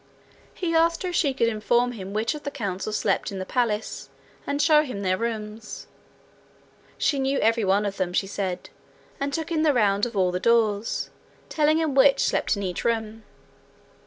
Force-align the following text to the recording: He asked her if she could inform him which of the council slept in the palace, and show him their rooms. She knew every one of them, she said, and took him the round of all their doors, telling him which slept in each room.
He 0.55 0.73
asked 0.73 1.03
her 1.03 1.09
if 1.09 1.15
she 1.15 1.31
could 1.31 1.47
inform 1.47 1.91
him 1.91 2.11
which 2.11 2.33
of 2.33 2.41
the 2.41 2.49
council 2.49 2.91
slept 2.91 3.31
in 3.31 3.37
the 3.37 3.45
palace, 3.45 4.09
and 4.47 4.59
show 4.59 4.81
him 4.81 5.03
their 5.03 5.15
rooms. 5.15 5.85
She 6.97 7.19
knew 7.19 7.37
every 7.37 7.63
one 7.63 7.85
of 7.85 7.97
them, 7.97 8.11
she 8.11 8.25
said, 8.25 8.71
and 9.19 9.31
took 9.31 9.51
him 9.51 9.61
the 9.61 9.73
round 9.73 10.07
of 10.07 10.17
all 10.17 10.31
their 10.31 10.39
doors, 10.39 11.11
telling 11.49 11.77
him 11.77 11.93
which 11.93 12.21
slept 12.21 12.55
in 12.57 12.63
each 12.63 12.83
room. 12.83 13.21